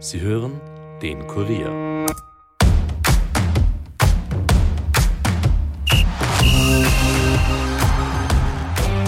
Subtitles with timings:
[0.00, 0.60] Sie hören
[1.02, 2.06] den Kurier.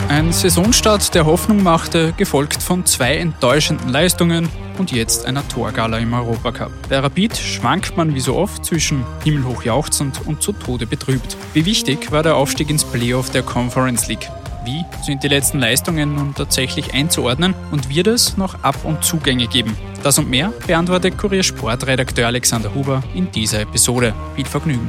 [0.09, 6.13] Ein Saisonstart, der Hoffnung machte, gefolgt von zwei enttäuschenden Leistungen und jetzt einer Torgala im
[6.13, 6.73] Europacup.
[6.89, 11.37] Bei Rapid schwankt man wie so oft zwischen himmelhoch jauchzend und zu Tode betrübt.
[11.55, 14.29] Wie wichtig war der Aufstieg ins Playoff der Conference League?
[14.65, 19.47] Wie sind die letzten Leistungen nun tatsächlich einzuordnen und wird es noch Ab- und Zugänge
[19.47, 19.77] geben?
[20.03, 24.15] Das und mehr beantwortet Kurier Sportredakteur Alexander Huber in dieser Episode.
[24.35, 24.89] Viel Vergnügen.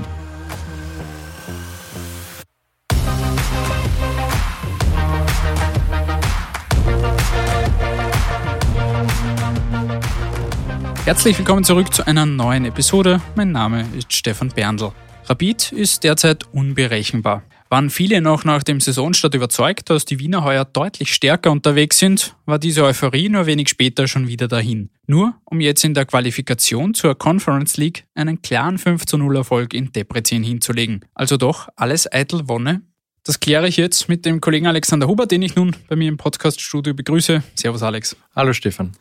[11.03, 13.19] Herzlich willkommen zurück zu einer neuen Episode.
[13.35, 14.93] Mein Name ist Stefan Berndl.
[15.25, 17.43] Rapid ist derzeit unberechenbar.
[17.71, 22.35] Waren viele noch nach dem Saisonstart überzeugt, dass die Wiener heuer deutlich stärker unterwegs sind,
[22.45, 24.89] war diese Euphorie nur wenig später schon wieder dahin.
[25.07, 29.73] Nur um jetzt in der Qualifikation zur Conference League einen klaren 5 zu 0 Erfolg
[29.73, 31.05] in Debrecen hinzulegen.
[31.13, 32.81] Also doch alles eitel Wonne.
[33.23, 36.17] Das kläre ich jetzt mit dem Kollegen Alexander Huber, den ich nun bei mir im
[36.17, 37.41] Podcaststudio begrüße.
[37.55, 38.17] Servus Alex.
[38.35, 38.91] Hallo Stefan.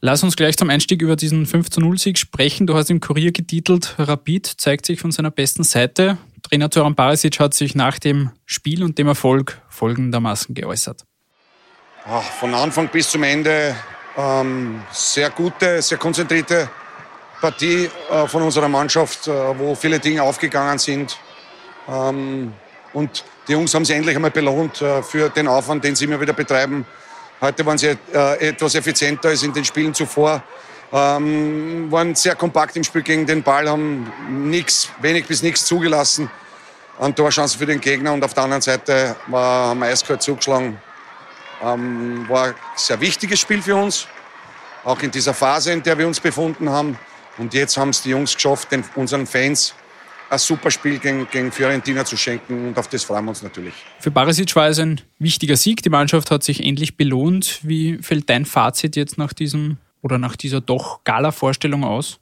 [0.00, 2.66] Lass uns gleich zum Einstieg über diesen 5 zu 0 Sieg sprechen.
[2.66, 6.16] Du hast im Kurier getitelt, Rapid zeigt sich von seiner besten Seite.
[6.48, 11.04] Trainer Zoran Barisic hat sich nach dem Spiel und dem Erfolg folgendermaßen geäußert.
[12.38, 13.74] Von Anfang bis zum Ende
[14.16, 16.68] ähm, sehr gute, sehr konzentrierte
[17.40, 21.18] Partie äh, von unserer Mannschaft, äh, wo viele Dinge aufgegangen sind.
[21.88, 22.52] Ähm,
[22.92, 26.20] und die Jungs haben sich endlich einmal belohnt äh, für den Aufwand, den sie immer
[26.20, 26.86] wieder betreiben
[27.38, 30.42] Heute waren sie äh, etwas effizienter als in den Spielen zuvor.
[30.92, 36.30] Ähm, waren sehr kompakt im Spiel gegen den Ball, haben nix, wenig bis nichts zugelassen
[36.98, 38.12] an Torchancen für den Gegner.
[38.12, 40.78] Und auf der anderen Seite war, haben wir eiskalt zugeschlagen.
[41.62, 44.06] Ähm, war ein sehr wichtiges Spiel für uns,
[44.84, 46.98] auch in dieser Phase, in der wir uns befunden haben.
[47.38, 49.74] Und jetzt haben es die Jungs geschafft, den, unseren Fans
[50.28, 53.74] ein super Spiel gegen, gegen Fiorentina zu schenken und auf das freuen wir uns natürlich.
[54.00, 55.82] Für Barisic war es ein wichtiger Sieg.
[55.82, 57.60] Die Mannschaft hat sich endlich belohnt.
[57.62, 62.20] Wie fällt dein Fazit jetzt nach diesem oder nach dieser doch Gala-Vorstellung aus?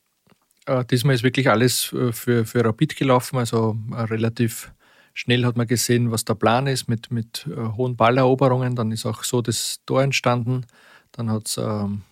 [0.64, 3.36] Äh, diesmal ist wirklich alles äh, für, für Rapid gelaufen.
[3.36, 4.72] Also äh, relativ
[5.12, 7.46] schnell hat man gesehen, was der Plan ist mit, mit
[7.76, 8.74] hohen Balleroberungen.
[8.74, 10.66] Dann ist auch so das Tor entstanden.
[11.12, 12.02] Dann hat es ähm,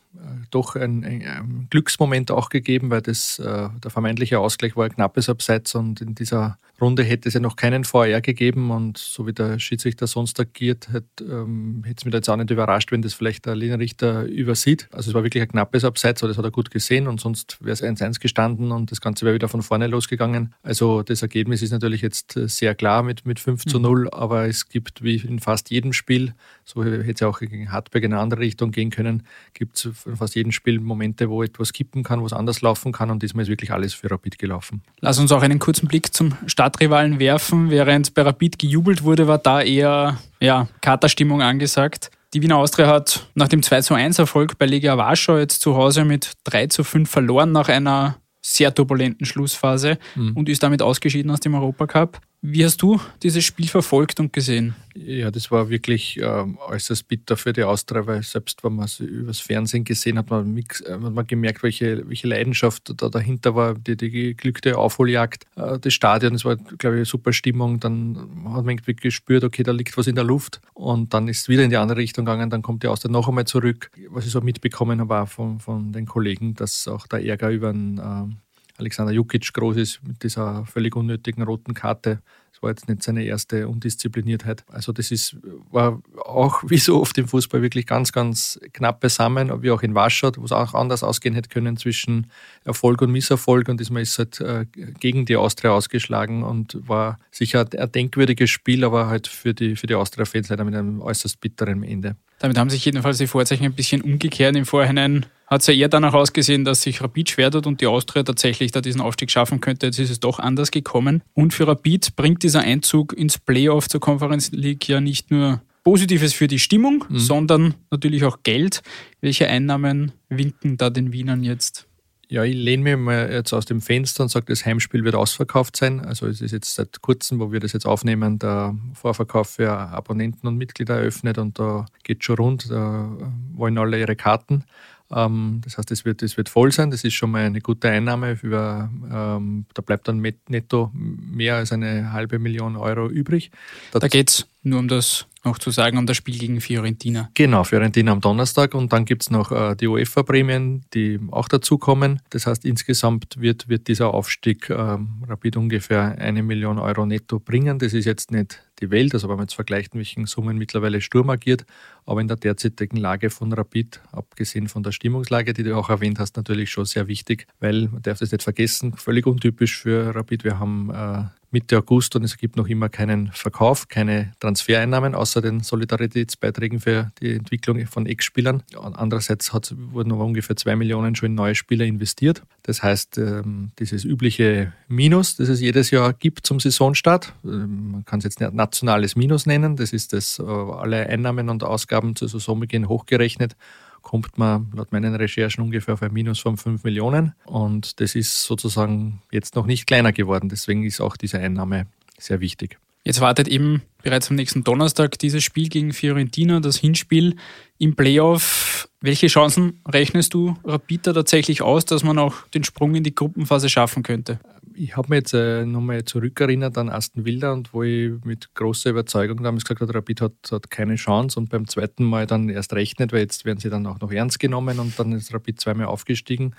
[0.51, 5.29] doch ein, ein, Glücksmoment auch gegeben, weil das, äh, der vermeintliche Ausgleich war ein knappes
[5.29, 9.33] Abseits und in dieser Runde hätte es ja noch keinen VR gegeben und so wie
[9.33, 13.47] der Schiedsrichter sonst agiert, hätte ähm, es mich jetzt auch nicht überrascht, wenn das vielleicht
[13.47, 14.89] der Linienrichter übersieht.
[14.91, 17.59] Also es war wirklich ein knappes Abseits, aber das hat er gut gesehen und sonst
[17.61, 20.55] wäre es 1-1 gestanden und das Ganze wäre wieder von vorne losgegangen.
[20.63, 24.09] Also das Ergebnis ist natürlich jetzt sehr klar mit, mit 5 zu 0, mhm.
[24.09, 26.35] aber es gibt wie in fast jedem Spiel,
[26.65, 29.23] so hätte es ja auch gegen Hartberg in eine andere Richtung gehen können,
[29.55, 32.93] gibt es in fast jedem Spiel Momente, wo etwas kippen kann, wo es anders laufen
[32.93, 34.83] kann und diesmal ist wirklich alles für Rapid gelaufen.
[35.01, 37.71] Lass uns auch einen kurzen Blick zum Stadtrivalen werfen.
[37.71, 42.11] Während bei Rapid gejubelt wurde, war da eher ja, Katerstimmung angesagt.
[42.35, 45.77] Die Wiener Austria hat nach dem 2 zu 1 Erfolg bei Legia Warschau jetzt zu
[45.77, 50.33] Hause mit 3 zu 5 verloren nach einer sehr turbulenten Schlussphase mhm.
[50.35, 52.21] und ist damit ausgeschieden aus dem Europacup.
[52.45, 54.75] Wie hast du dieses Spiel verfolgt und gesehen?
[54.97, 58.99] Ja, das war wirklich äh, äußerst bitter für die Austria, weil selbst wenn man es
[58.99, 63.75] übers Fernsehen gesehen hat, man, äh, hat man gemerkt, welche, welche Leidenschaft da dahinter war,
[63.75, 66.41] die, die geglückte Aufholjagd äh, des Stadions.
[66.41, 67.79] Es war, glaube ich, eine super Stimmung.
[67.79, 68.17] Dann
[68.47, 70.61] hat man irgendwie gespürt, okay, da liegt was in der Luft.
[70.75, 72.51] Und dann ist es wieder in die andere Richtung gegangen.
[72.51, 73.93] Dann kommt die Austria noch einmal zurück.
[74.09, 77.99] Was ich so mitbekommen habe, von, von den Kollegen, dass auch der Ärger über einen
[77.99, 78.35] äh,
[78.83, 82.21] Alexander Jukic groß ist mit dieser völlig unnötigen roten Karte.
[82.63, 84.65] War jetzt nicht seine erste Undiszipliniertheit.
[84.69, 85.37] Also das ist,
[85.71, 89.95] war auch wie so oft im Fußball wirklich ganz, ganz knapp beisammen, wie auch in
[89.95, 92.29] Warschau, wo es auch anders ausgehen hätte können zwischen
[92.65, 93.69] Erfolg und Misserfolg.
[93.69, 94.67] Und diesmal ist halt äh,
[95.01, 99.87] gegen die Austria ausgeschlagen und war sicher ein denkwürdiges Spiel, aber halt für die, für
[99.87, 102.17] die Austria-Fans leider mit einem äußerst bitteren Ende.
[102.39, 104.57] Damit haben sich jedenfalls die Vorzeichen ein bisschen umgekehrt.
[104.57, 107.87] Im Vorhinein hat es ja eher danach ausgesehen, dass sich Rapid schwer tut und die
[107.87, 109.87] Austria tatsächlich da diesen Aufstieg schaffen könnte.
[109.87, 111.23] Jetzt ist es doch anders gekommen.
[111.35, 116.35] Und für Rapid bringt dieser Einzug ins Playoff zur Conference League ja nicht nur Positives
[116.35, 117.19] für die Stimmung, mhm.
[117.19, 118.83] sondern natürlich auch Geld.
[119.23, 121.87] Welche Einnahmen winken da den Wienern jetzt?
[122.29, 125.77] Ja, ich lehne mir mal jetzt aus dem Fenster und sage, das Heimspiel wird ausverkauft
[125.77, 126.01] sein.
[126.01, 130.47] Also es ist jetzt seit kurzem, wo wir das jetzt aufnehmen, der Vorverkauf für Abonnenten
[130.47, 133.11] und Mitglieder eröffnet und da geht schon rund, da
[133.55, 134.65] wollen alle ihre Karten.
[135.15, 136.91] Ähm, das heißt, es wird, es wird voll sein.
[136.91, 138.39] Das ist schon mal eine gute Einnahme.
[138.43, 143.51] Über, ähm, da bleibt dann netto mehr als eine halbe Million Euro übrig.
[143.93, 147.29] Da, da geht es nur um das noch zu sagen, um das Spiel gegen Fiorentina.
[147.35, 152.21] Genau, Fiorentina am Donnerstag und dann gibt es noch äh, die UEFA-Prämien, die auch dazukommen.
[152.31, 157.81] Das heißt, insgesamt wird, wird dieser Aufstieg äh, Rapid ungefähr eine Million Euro netto bringen.
[157.81, 161.31] Das ist jetzt nicht die Welt, also wenn man jetzt vergleicht, welchen Summen mittlerweile Sturm
[161.31, 161.65] agiert,
[162.07, 166.19] aber in der derzeitigen Lage von Rapid, abgesehen von der Stimmungslage, die du auch erwähnt
[166.21, 170.45] hast, natürlich schon sehr wichtig, weil man darf das nicht vergessen, völlig untypisch für Rapid.
[170.45, 175.41] Wir haben äh, Mitte August und es gibt noch immer keinen Verkauf, keine Transfereinnahmen außer
[175.43, 178.63] den Solidaritätsbeiträgen für die Entwicklung von Ex-Spielern.
[178.75, 182.43] Andererseits hat, wurden noch ungefähr zwei Millionen schon in neue Spieler investiert.
[182.63, 188.05] Das heißt, ähm, dieses übliche Minus, das es jedes Jahr gibt zum Saisonstart, ähm, man
[188.05, 192.17] kann es jetzt nicht nationales Minus nennen, das ist das äh, alle Einnahmen und Ausgaben
[192.17, 193.57] zur Saisonbeginn hochgerechnet
[194.03, 197.35] kommt man laut meinen Recherchen ungefähr auf ein Minus von 5 Millionen.
[197.45, 200.49] Und das ist sozusagen jetzt noch nicht kleiner geworden.
[200.49, 201.87] Deswegen ist auch diese Einnahme
[202.19, 202.79] sehr wichtig.
[203.05, 207.37] Jetzt wartet eben bereits am nächsten Donnerstag dieses Spiel gegen Fiorentina, das Hinspiel
[207.79, 208.89] im Playoff.
[209.01, 213.69] Welche Chancen rechnest du Rapid tatsächlich aus, dass man auch den Sprung in die Gruppenphase
[213.69, 214.39] schaffen könnte?
[214.75, 218.91] Ich habe mir jetzt äh, nochmal zurückerinnert an Aston Villa und wo ich mit großer
[218.91, 222.73] Überzeugung damals gesagt habe, Rapid hat, hat keine Chance und beim zweiten Mal dann erst
[222.73, 225.61] recht nicht, weil jetzt werden sie dann auch noch ernst genommen und dann ist Rapid
[225.61, 226.55] zweimal aufgestiegen.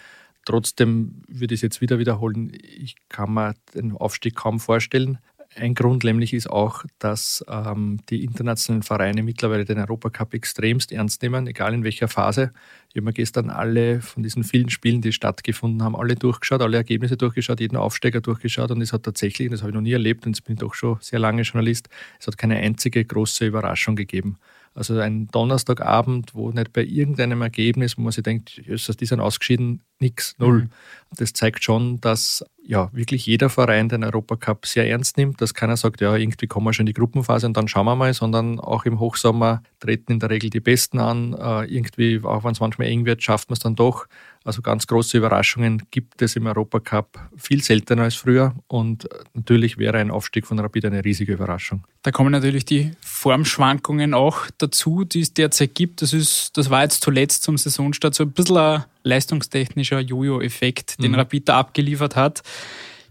[0.46, 5.20] Trotzdem würde ich es jetzt wieder wiederholen, ich kann mir den Aufstieg kaum vorstellen.
[5.56, 11.22] Ein Grund nämlich ist auch, dass ähm, die internationalen Vereine mittlerweile den Europacup extremst ernst
[11.22, 12.52] nehmen, egal in welcher Phase.
[12.90, 16.78] Ich habe mir gestern alle von diesen vielen Spielen, die stattgefunden haben, alle durchgeschaut, alle
[16.78, 20.26] Ergebnisse durchgeschaut, jeden Aufsteiger durchgeschaut und es hat tatsächlich, das habe ich noch nie erlebt
[20.26, 21.88] und jetzt bin ich doch schon sehr lange Journalist,
[22.20, 24.38] es hat keine einzige große Überraschung gegeben.
[24.76, 29.84] Also ein Donnerstagabend, wo nicht bei irgendeinem Ergebnis, wo man sich denkt, die sind ausgeschieden,
[30.00, 30.64] nichts, null.
[30.64, 30.70] Mhm.
[31.18, 35.78] Das zeigt schon, dass ja wirklich jeder Verein den Europacup sehr ernst nimmt, dass keiner
[35.78, 38.60] sagt, ja, irgendwie kommen wir schon in die Gruppenphase und dann schauen wir mal, sondern
[38.60, 41.34] auch im Hochsommer treten in der Regel die Besten an.
[41.34, 44.08] Äh, irgendwie, auch wenn es manchmal eng wird, schafft man es dann doch.
[44.46, 49.98] Also ganz große Überraschungen gibt es im Europacup viel seltener als früher und natürlich wäre
[50.00, 51.86] ein Aufstieg von Rapid eine riesige Überraschung.
[52.02, 56.02] Da kommen natürlich die Formschwankungen auch dazu, die es derzeit gibt.
[56.02, 61.12] Das, ist, das war jetzt zuletzt zum Saisonstart so ein bisschen ein leistungstechnischer Jojo-Effekt, den
[61.12, 61.20] mhm.
[61.20, 62.44] Rapid da abgeliefert hat.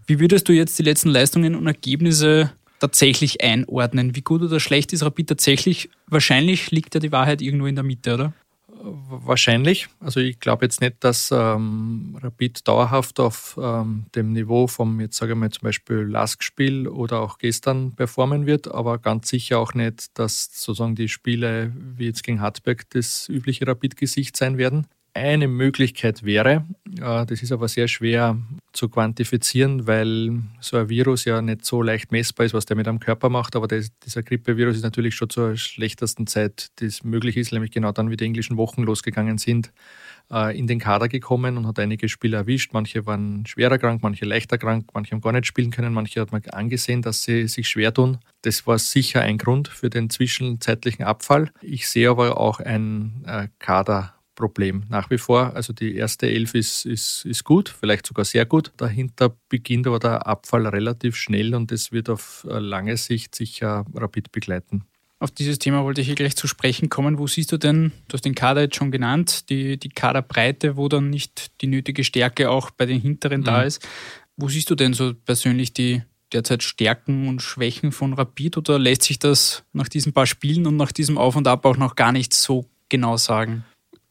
[0.05, 4.15] Wie würdest du jetzt die letzten Leistungen und Ergebnisse tatsächlich einordnen?
[4.15, 5.89] Wie gut oder schlecht ist Rapid tatsächlich?
[6.07, 8.33] Wahrscheinlich liegt ja die Wahrheit irgendwo in der Mitte, oder?
[8.83, 9.87] Wahrscheinlich.
[9.99, 15.17] Also ich glaube jetzt nicht, dass ähm, Rapid dauerhaft auf ähm, dem Niveau vom, jetzt
[15.17, 19.73] sage ich mal zum Beispiel Lask-Spiel oder auch gestern performen wird, aber ganz sicher auch
[19.73, 25.47] nicht, dass sozusagen die Spiele wie jetzt gegen Hartberg das übliche Rapid-Gesicht sein werden eine
[25.47, 26.65] Möglichkeit wäre,
[26.99, 28.37] äh, das ist aber sehr schwer
[28.71, 32.87] zu quantifizieren, weil so ein Virus ja nicht so leicht messbar ist, was der mit
[32.87, 33.55] einem Körper macht.
[33.55, 37.71] Aber das, dieser Grippevirus ist natürlich schon zur schlechtesten Zeit, die es möglich ist, nämlich
[37.71, 39.71] genau dann, wie die englischen Wochen losgegangen sind,
[40.31, 42.73] äh, in den Kader gekommen und hat einige Spieler erwischt.
[42.73, 46.31] Manche waren schwerer krank, manche leichter krank, manche haben gar nicht spielen können, manche hat
[46.31, 48.17] man angesehen, dass sie sich schwer tun.
[48.41, 51.51] Das war sicher ein Grund für den zwischenzeitlichen Abfall.
[51.61, 55.55] Ich sehe aber auch ein äh, Kader Problem nach wie vor.
[55.55, 58.71] Also die erste Elf ist, ist, ist gut, vielleicht sogar sehr gut.
[58.77, 63.85] Dahinter beginnt aber der Abfall relativ schnell und es wird auf äh, lange Sicht sicher
[63.93, 64.85] rapid begleiten.
[65.19, 67.17] Auf dieses Thema wollte ich hier gleich zu sprechen kommen.
[67.17, 70.89] Wo siehst du denn, du hast den Kader jetzt schon genannt, die, die Kaderbreite, wo
[70.89, 73.45] dann nicht die nötige Stärke auch bei den Hinteren mhm.
[73.45, 73.87] da ist.
[74.35, 76.01] Wo siehst du denn so persönlich die
[76.33, 80.75] derzeit Stärken und Schwächen von Rapid oder lässt sich das nach diesen paar Spielen und
[80.75, 83.63] nach diesem Auf und Ab auch noch gar nicht so genau sagen?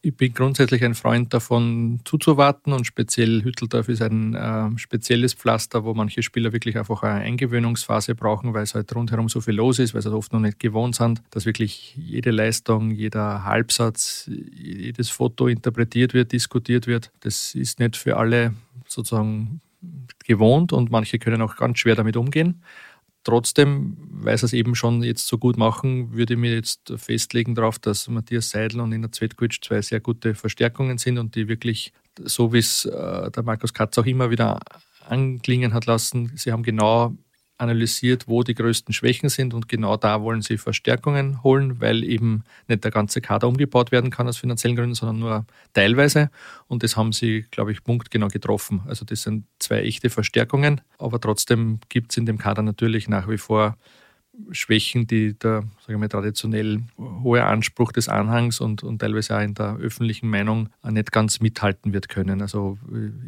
[0.05, 5.85] Ich bin grundsätzlich ein Freund davon zuzuwarten und speziell Hütteldorf ist ein äh, spezielles Pflaster,
[5.85, 9.79] wo manche Spieler wirklich einfach eine Eingewöhnungsphase brauchen, weil es halt rundherum so viel los
[9.79, 14.29] ist, weil sie halt oft noch nicht gewohnt sind, dass wirklich jede Leistung, jeder Halbsatz,
[14.29, 17.09] jedes Foto interpretiert wird, diskutiert wird.
[17.21, 18.53] Das ist nicht für alle
[18.85, 19.61] sozusagen
[20.25, 22.61] gewohnt und manche können auch ganz schwer damit umgehen.
[23.23, 27.55] Trotzdem, weil sie es eben schon jetzt so gut machen, würde ich mir jetzt festlegen
[27.55, 31.93] darauf, dass Matthias Seidel und Ina Zvetkovic zwei sehr gute Verstärkungen sind und die wirklich,
[32.19, 34.59] so wie es äh, der Markus Katz auch immer wieder
[35.07, 37.15] anklingen hat lassen, sie haben genau
[37.57, 42.43] analysiert, wo die größten Schwächen sind und genau da wollen sie Verstärkungen holen, weil eben
[42.67, 46.29] nicht der ganze Kader umgebaut werden kann aus finanziellen Gründen, sondern nur teilweise.
[46.67, 48.81] Und das haben sie, glaube ich, punktgenau getroffen.
[48.87, 53.29] Also das sind zwei echte Verstärkungen, aber trotzdem gibt es in dem Kader natürlich nach
[53.29, 53.77] wie vor
[54.51, 59.53] Schwächen, die der sagen wir, traditionell hohe Anspruch des Anhangs und, und teilweise auch in
[59.53, 62.41] der öffentlichen Meinung nicht ganz mithalten wird können.
[62.41, 62.77] Also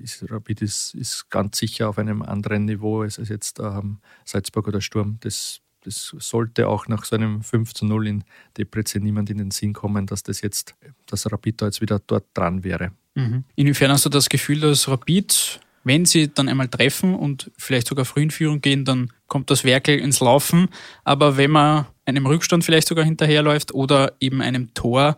[0.02, 4.68] ist, Rapid ist, ist ganz sicher auf einem anderen Niveau als, als jetzt ähm, Salzburg
[4.68, 5.18] oder Sturm.
[5.22, 8.24] Das, das sollte auch nach so einem 5 zu 0 in
[8.58, 12.26] Debrecen niemand in den Sinn kommen, dass das jetzt, dass Rapid da jetzt wieder dort
[12.34, 12.92] dran wäre.
[13.14, 13.44] Mhm.
[13.56, 18.06] Inwiefern hast du das Gefühl, dass Rapid wenn sie dann einmal treffen und vielleicht sogar
[18.06, 20.68] früh in Führung gehen, dann kommt das Werkel ins Laufen.
[21.04, 25.16] Aber wenn man einem Rückstand vielleicht sogar hinterherläuft oder eben einem Tor,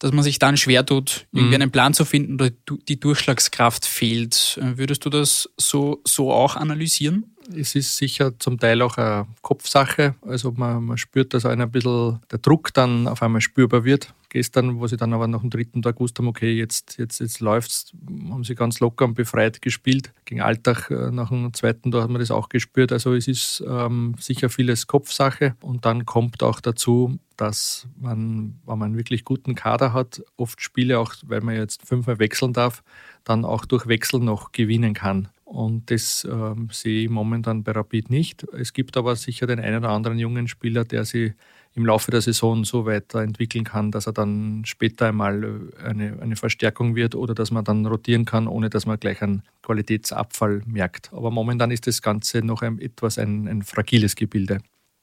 [0.00, 1.62] dass man sich dann schwer tut, irgendwie mhm.
[1.62, 2.50] einen Plan zu finden oder
[2.88, 4.58] die Durchschlagskraft fehlt.
[4.60, 7.36] Würdest du das so, so auch analysieren?
[7.54, 10.14] Es ist sicher zum Teil auch eine Kopfsache.
[10.22, 14.80] Also man, man spürt, dass ein bisschen der Druck dann auf einmal spürbar wird gestern,
[14.80, 17.92] wo sie dann aber nach dem dritten Tag gewusst haben, okay, jetzt, jetzt, jetzt läuft's,
[18.30, 20.12] haben sie ganz locker und befreit gespielt.
[20.24, 22.92] Gegen Alltag äh, nach dem zweiten Tag hat man das auch gespürt.
[22.92, 28.78] Also es ist ähm, sicher vieles Kopfsache und dann kommt auch dazu, dass man, wenn
[28.78, 32.82] man einen wirklich guten Kader hat, oft Spiele auch, weil man jetzt fünfmal wechseln darf,
[33.24, 35.28] dann auch durch Wechsel noch gewinnen kann.
[35.44, 38.44] Und das ähm, sehe ich momentan bei Rapid nicht.
[38.52, 41.34] Es gibt aber sicher den einen oder anderen jungen Spieler, der sie
[41.74, 46.94] im Laufe der Saison so weiterentwickeln kann, dass er dann später einmal eine, eine Verstärkung
[46.94, 51.12] wird oder dass man dann rotieren kann, ohne dass man gleich einen Qualitätsabfall merkt.
[51.12, 54.60] Aber momentan ist das Ganze noch ein, etwas ein, ein fragiles Gebilde.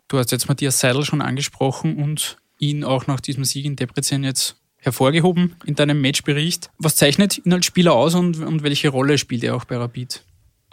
[0.07, 4.23] Du hast jetzt Matthias Seidel schon angesprochen und ihn auch nach diesem Sieg in Debrecen
[4.23, 6.69] jetzt hervorgehoben in deinem Matchbericht.
[6.77, 10.23] Was zeichnet ihn als Spieler aus und, und welche Rolle spielt er auch bei Rapid?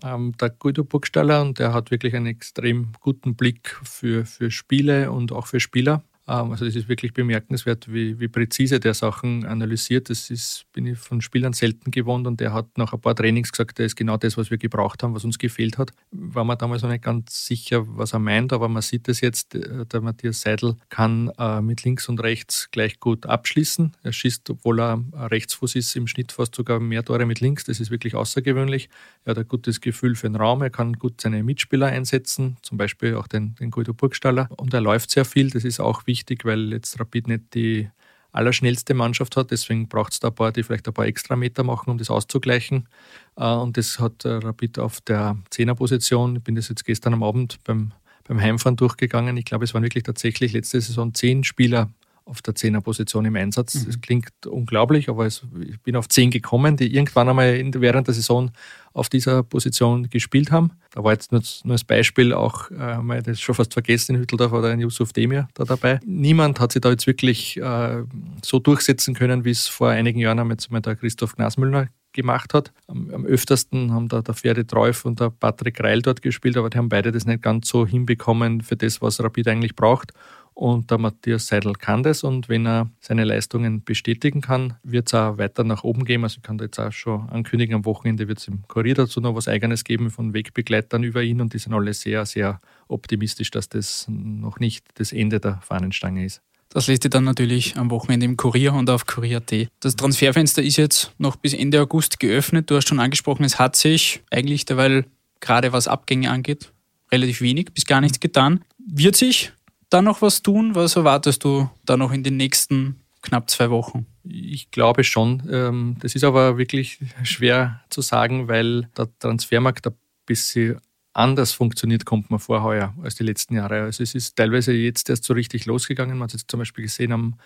[0.04, 5.10] ähm, der Guido Burgstaller und der hat wirklich einen extrem guten Blick für, für Spiele
[5.10, 6.02] und auch für Spieler.
[6.26, 10.10] Ähm, also das ist wirklich bemerkenswert, wie, wie präzise der Sachen analysiert.
[10.10, 13.52] Das ist, bin ich von Spielern selten gewohnt und der hat nach ein paar Trainings
[13.52, 15.92] gesagt, der ist genau das, was wir gebraucht haben, was uns gefehlt hat.
[16.10, 19.54] War man damals noch nicht ganz sicher, was er meint, aber man sieht es jetzt,
[19.54, 23.92] äh, der Matthias Seidel kann äh, mit links und rechts gleich gut abschließen.
[24.02, 27.64] Er schießt, obwohl er Rechtsfuß ist, im Schnitt fast sogar mehr Tore mit links.
[27.64, 28.88] Das ist wirklich außergewöhnlich.
[29.24, 30.62] Er hat ein gutes Gefühl für den Raum.
[30.62, 34.48] Er kann gut seine Mitspieler einsetzen, zum Beispiel auch den, den Guido Burgstaller.
[34.56, 35.50] Und er läuft sehr viel.
[35.50, 37.90] Das ist auch wichtig wichtig, weil jetzt Rapid nicht die
[38.30, 39.50] allerschnellste Mannschaft hat.
[39.50, 42.10] Deswegen braucht es da ein paar, die vielleicht ein paar extra Meter machen, um das
[42.10, 42.88] auszugleichen.
[43.36, 46.36] Äh, und das hat äh, Rapid auf der Zehnerposition.
[46.36, 47.92] Ich bin das jetzt gestern am Abend beim,
[48.24, 49.36] beim Heimfahren durchgegangen.
[49.36, 51.90] Ich glaube, es waren wirklich tatsächlich letzte Saison zehn Spieler
[52.24, 53.74] auf der Zehnerposition im Einsatz.
[53.74, 53.86] Mhm.
[53.86, 58.06] Das klingt unglaublich, aber es, ich bin auf zehn gekommen, die irgendwann einmal in, während
[58.06, 58.50] der Saison
[58.92, 60.72] auf dieser Position gespielt haben.
[60.92, 64.22] Da war jetzt nur, nur als Beispiel auch, äh, mal das schon fast vergessen, in
[64.22, 66.00] Hütteldorf oder ein Yusuf Demir da dabei.
[66.06, 68.04] Niemand hat sich da jetzt wirklich äh,
[68.42, 72.72] so durchsetzen können, wie es vor einigen Jahren einmal der Christoph Gnasmüllner gemacht hat.
[72.86, 76.70] Am, am öftersten haben da der Ferdi Treuf und der Patrick Reil dort gespielt, aber
[76.70, 80.12] die haben beide das nicht ganz so hinbekommen für das, was Rapid eigentlich braucht.
[80.54, 85.14] Und der Matthias Seidel kann das und wenn er seine Leistungen bestätigen kann, wird es
[85.14, 86.22] auch weiter nach oben gehen.
[86.22, 89.20] Also ich kann da jetzt auch schon ankündigen, am Wochenende wird es im Kurier dazu
[89.20, 93.50] noch was Eigenes geben von Wegbegleitern über ihn und die sind alle sehr, sehr optimistisch,
[93.50, 96.40] dass das noch nicht das Ende der Fahnenstange ist.
[96.68, 99.68] Das lest ihr dann natürlich am Wochenende im Kurier und auf Kurier.at.
[99.80, 102.70] Das Transferfenster ist jetzt noch bis Ende August geöffnet.
[102.70, 105.04] Du hast schon angesprochen, es hat sich eigentlich derweil
[105.40, 106.72] gerade was Abgänge angeht,
[107.12, 108.64] relativ wenig bis gar nichts getan.
[108.78, 109.52] Wird sich
[109.94, 110.74] da noch was tun?
[110.74, 114.06] Was erwartest du da noch in den nächsten knapp zwei Wochen?
[114.24, 115.48] Ich glaube schon.
[115.50, 119.94] Ähm, das ist aber wirklich schwer zu sagen, weil der Transfermarkt ein
[120.26, 120.80] bisschen
[121.12, 123.82] anders funktioniert, kommt man vor heuer als die letzten Jahre.
[123.82, 126.18] Also es ist teilweise jetzt erst so richtig losgegangen.
[126.18, 127.36] Man hat es jetzt zum Beispiel gesehen am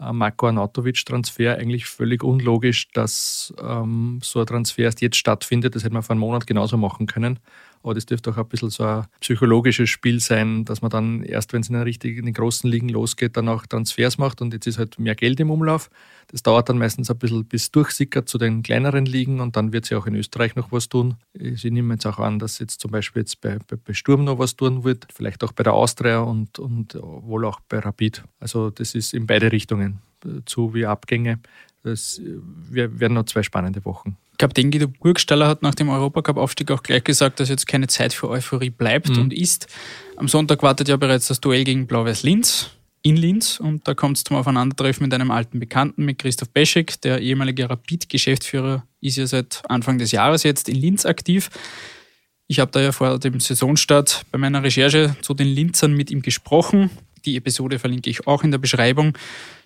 [0.00, 5.74] äh, Marco Arnautovic-Transfer eigentlich völlig unlogisch, dass ähm, so ein Transfer erst jetzt stattfindet.
[5.74, 7.38] Das hätte man vor einem Monat genauso machen können.
[7.84, 11.52] Aber das dürfte auch ein bisschen so ein psychologisches Spiel sein, dass man dann erst,
[11.52, 14.78] wenn es in in den großen Ligen losgeht, dann auch Transfers macht und jetzt ist
[14.78, 15.90] halt mehr Geld im Umlauf.
[16.28, 19.84] Das dauert dann meistens ein bisschen bis durchsickert zu den kleineren Ligen und dann wird
[19.84, 21.16] sie auch in Österreich noch was tun.
[21.34, 24.38] Ich nehme jetzt auch an, dass jetzt zum Beispiel jetzt bei, bei, bei Sturm noch
[24.38, 28.24] was tun wird, vielleicht auch bei der Austria und, und wohl auch bei Rapid.
[28.40, 29.83] Also das ist in beide Richtungen,
[30.46, 31.38] zu wie Abgänge.
[31.82, 32.20] Das,
[32.70, 34.16] wir werden noch zwei spannende Wochen.
[34.38, 38.28] Kapitän Guido Burgstaller hat nach dem Europacup-Aufstieg auch gleich gesagt, dass jetzt keine Zeit für
[38.28, 39.22] Euphorie bleibt mhm.
[39.22, 39.68] und ist.
[40.16, 42.70] Am Sonntag wartet ja bereits das Duell gegen Blau-Weiß Linz
[43.04, 47.00] in Linz und da kommt es zum Aufeinandertreffen mit einem alten Bekannten, mit Christoph Beschek,
[47.02, 51.50] der ehemalige Rapid-Geschäftsführer, ist ja seit Anfang des Jahres jetzt in Linz aktiv.
[52.46, 56.22] Ich habe da ja vor dem Saisonstart bei meiner Recherche zu den Linzern mit ihm
[56.22, 56.90] gesprochen.
[57.24, 59.16] Die Episode verlinke ich auch in der Beschreibung.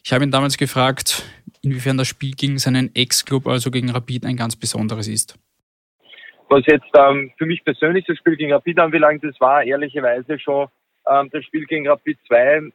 [0.05, 1.25] Ich habe ihn damals gefragt,
[1.63, 5.39] inwiefern das Spiel gegen seinen Ex-Club, also gegen Rapid, ein ganz besonderes ist.
[6.49, 10.69] Was jetzt ähm, für mich persönlich das Spiel gegen Rapid anbelangt, das war ehrlicherweise schon
[11.07, 12.71] ähm, das Spiel gegen Rapid 2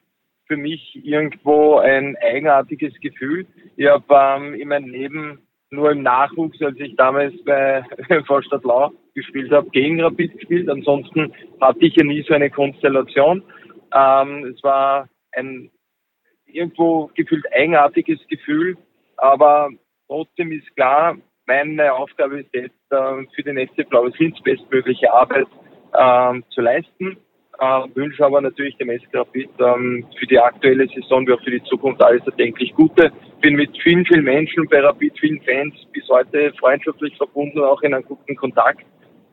[0.46, 3.48] für mich irgendwo ein eigenartiges Gefühl.
[3.78, 5.40] Ich habe ähm, in meinem Leben
[5.72, 7.84] nur im Nachwuchs, als ich damals bei
[8.28, 10.70] Vorstadt Lau gespielt habe, gegen Rapid gespielt.
[10.70, 13.44] Ansonsten hatte ich ja nie so eine Konstellation.
[13.94, 15.70] Ähm, es war ein
[16.46, 18.78] irgendwo gefühlt eigenartiges Gefühl,
[19.18, 19.70] aber
[20.08, 25.48] trotzdem ist klar, meine Aufgabe ist jetzt äh, für den FC Blaues Linz bestmögliche Arbeit
[25.94, 27.18] äh, zu leisten.
[27.60, 31.52] Äh, wünsche aber natürlich dem SK Rapid ähm, für die aktuelle Saison wie auch für
[31.52, 33.12] die Zukunft alles erdenklich Gute.
[33.42, 37.94] Bin mit vielen, vielen Menschen bei Rapid, vielen Fans bis heute freundschaftlich verbunden, auch in
[37.94, 38.86] einem guten Kontakt.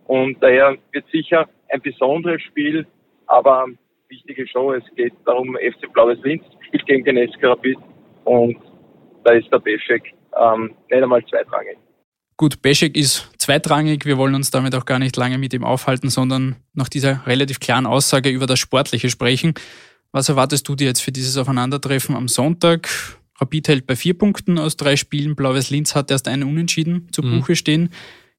[0.07, 2.87] Und daher wird sicher ein besonderes Spiel,
[3.27, 3.67] aber
[4.11, 4.73] wichtige Show.
[4.73, 7.79] Es geht darum, FC Blaues Linz spielt gegen den SK Rapid
[8.25, 8.57] und
[9.25, 10.03] da ist der Beschek
[10.39, 11.79] ähm, nicht einmal zweitrangig.
[12.37, 14.07] Gut, Beschek ist zweitrangig.
[14.07, 17.61] Wir wollen uns damit auch gar nicht lange mit ihm aufhalten, sondern nach dieser relativ
[17.61, 19.55] klaren Aussage über das Sportliche sprechen.
[20.13, 22.89] Was erwartest du dir jetzt für dieses Aufeinandertreffen am Sonntag?
[23.41, 25.37] Rapid hält bei vier Punkten aus drei Spielen.
[25.37, 27.41] Blaues Linz hat erst einen Unentschieden zu mhm.
[27.41, 27.91] Buche stehen.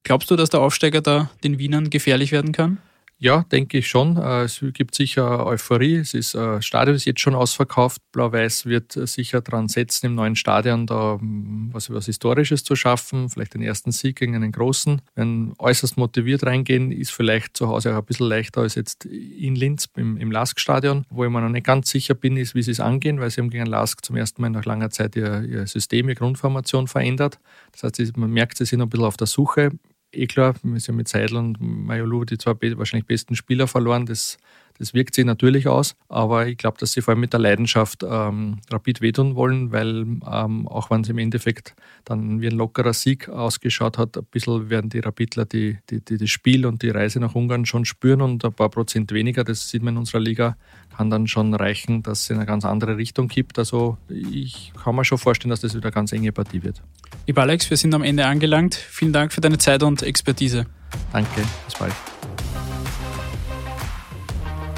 [0.03, 2.79] Glaubst du, dass der Aufsteiger da den Wienern gefährlich werden kann?
[3.23, 4.17] Ja, denke ich schon.
[4.17, 5.97] Äh, es gibt sicher Euphorie.
[5.97, 8.01] Es ist, äh, Stadion ist jetzt schon ausverkauft.
[8.13, 13.29] Blau-Weiß wird sicher dran setzen, im neuen Stadion da mm, was, was Historisches zu schaffen.
[13.29, 15.03] Vielleicht den ersten Sieg gegen einen großen.
[15.13, 19.53] Wenn äußerst motiviert reingehen, ist vielleicht zu Hause auch ein bisschen leichter als jetzt in
[19.53, 22.71] Linz im, im Lask-Stadion, wo ich mir noch nicht ganz sicher bin, ist, wie sie
[22.71, 25.67] es angehen, weil sie haben gegen Lask zum ersten Mal nach langer Zeit ihr, ihr
[25.67, 27.37] System, ihre Grundformation verändert.
[27.71, 29.69] Das heißt, man merkt, sie sind ein bisschen auf der Suche
[30.11, 34.05] eh klar, wir sind mit Seidel und Majolu die zwei wahrscheinlich besten Spieler verloren.
[34.05, 34.37] Das,
[34.81, 38.03] das wirkt sich natürlich aus, aber ich glaube, dass sie vor allem mit der Leidenschaft
[38.03, 42.93] ähm, Rapid wehtun wollen, weil ähm, auch wenn es im Endeffekt dann wie ein lockerer
[42.93, 46.89] Sieg ausgeschaut hat, ein bisschen werden die Rapidler die, die, die, das Spiel und die
[46.89, 50.19] Reise nach Ungarn schon spüren und ein paar Prozent weniger, das sieht man in unserer
[50.19, 50.57] Liga,
[50.97, 53.59] kann dann schon reichen, dass es in eine ganz andere Richtung kippt.
[53.59, 56.81] Also ich kann mir schon vorstellen, dass das wieder eine ganz enge Partie wird.
[57.27, 58.73] Lieber Alex, wir sind am Ende angelangt.
[58.73, 60.65] Vielen Dank für deine Zeit und Expertise.
[61.13, 61.93] Danke, bis bald.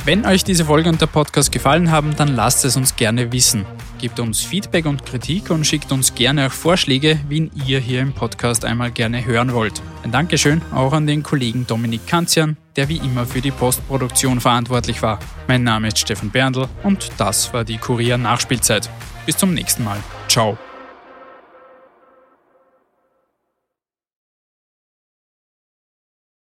[0.06, 3.66] Wenn euch diese Folge und der Podcast gefallen haben, dann lasst es uns gerne wissen.
[4.00, 8.12] Gebt uns Feedback und Kritik und schickt uns gerne auch Vorschläge, wen ihr hier im
[8.12, 9.82] Podcast einmal gerne hören wollt.
[10.04, 15.02] Ein Dankeschön auch an den Kollegen Dominik Kanzian, der wie immer für die Postproduktion verantwortlich
[15.02, 15.20] war.
[15.48, 18.90] Mein Name ist Stefan Berndl und das war die Kurier Nachspielzeit.
[19.26, 20.00] Bis zum nächsten Mal.
[20.28, 20.58] Ciao.